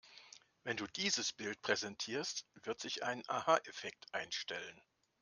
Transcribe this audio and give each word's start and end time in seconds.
Wenn 0.63 0.77
du 0.77 0.87
dieses 0.87 1.31
Bild 1.31 1.61
präsentierst, 1.61 2.47
wird 2.63 2.79
sich 2.81 3.03
ein 3.03 3.21
Aha-Effekt 3.27 4.03
einstellen. 4.11 4.81